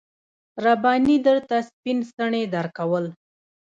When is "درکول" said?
2.53-3.05